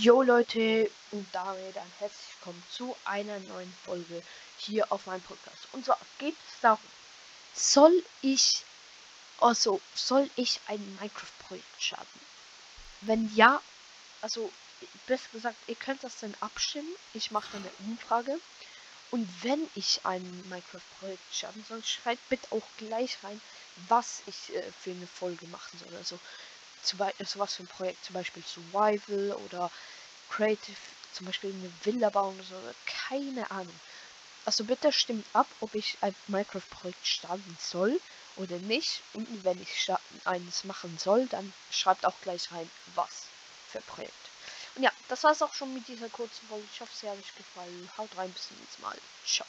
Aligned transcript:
Jo 0.00 0.22
Leute 0.22 0.88
und 1.10 1.26
damit 1.32 1.76
ein 1.76 1.92
herzlich 1.98 2.28
willkommen 2.36 2.62
zu 2.70 2.94
einer 3.04 3.40
neuen 3.40 3.74
Folge 3.84 4.22
hier 4.56 4.92
auf 4.92 5.06
meinem 5.06 5.22
Podcast. 5.22 5.66
Und 5.72 5.84
zwar 5.84 5.98
geht 6.18 6.36
es 6.46 6.60
darum, 6.60 6.78
soll 7.52 8.04
ich, 8.22 8.64
also 9.40 9.80
soll 9.96 10.30
ich 10.36 10.60
ein 10.68 10.78
Minecraft-Projekt 11.00 11.82
starten? 11.82 12.20
Wenn 13.00 13.34
ja, 13.34 13.60
also 14.22 14.52
besser 15.08 15.30
gesagt, 15.32 15.56
ihr 15.66 15.74
könnt 15.74 16.04
das 16.04 16.20
dann 16.20 16.34
abstimmen. 16.38 16.94
Ich 17.12 17.32
mache 17.32 17.48
dann 17.50 17.62
eine 17.62 17.90
Umfrage. 17.90 18.38
Und 19.10 19.28
wenn 19.42 19.68
ich 19.74 20.02
ein 20.04 20.22
Minecraft-Projekt 20.48 21.34
starten 21.34 21.64
soll, 21.68 21.82
schreibt 21.82 22.28
bitte 22.28 22.46
auch 22.52 22.68
gleich 22.76 23.18
rein, 23.24 23.40
was 23.88 24.22
ich 24.26 24.54
äh, 24.54 24.62
für 24.80 24.92
eine 24.92 25.08
Folge 25.08 25.48
machen 25.48 25.76
soll. 25.80 25.96
Also 25.96 26.20
also 27.18 27.38
was 27.38 27.54
für 27.54 27.62
ein 27.64 27.68
Projekt, 27.68 28.04
zum 28.04 28.14
Beispiel 28.14 28.42
Survival 28.42 29.32
oder 29.46 29.70
Creative, 30.30 30.76
zum 31.12 31.26
Beispiel 31.26 31.52
eine 31.52 31.72
Villa 31.84 32.10
bauen 32.10 32.34
oder 32.34 32.44
so, 32.44 32.56
keine 33.08 33.50
Ahnung. 33.50 33.80
Also 34.44 34.64
bitte 34.64 34.92
stimmt 34.92 35.26
ab, 35.34 35.46
ob 35.60 35.74
ich 35.74 35.98
ein 36.00 36.14
Minecraft-Projekt 36.28 37.06
starten 37.06 37.56
soll 37.60 38.00
oder 38.36 38.56
nicht. 38.60 39.02
Und 39.12 39.44
wenn 39.44 39.60
ich 39.60 39.92
eines 40.24 40.64
machen 40.64 40.96
soll, 40.96 41.26
dann 41.26 41.52
schreibt 41.70 42.06
auch 42.06 42.18
gleich 42.22 42.50
rein, 42.52 42.70
was 42.94 43.26
für 43.68 43.80
Projekt. 43.82 44.14
Und 44.74 44.84
ja, 44.84 44.92
das 45.08 45.24
war 45.24 45.32
es 45.32 45.42
auch 45.42 45.52
schon 45.52 45.74
mit 45.74 45.86
dieser 45.88 46.08
kurzen 46.08 46.46
Folge. 46.48 46.66
Ich 46.72 46.80
hoffe, 46.80 46.92
es 46.94 47.02
hat 47.02 47.18
euch 47.18 47.34
gefallen. 47.34 47.90
Haut 47.98 48.16
rein, 48.16 48.32
bis 48.32 48.48
zum 48.48 48.56
nächsten 48.58 48.82
Mal. 48.82 48.96
Ciao. 49.26 49.46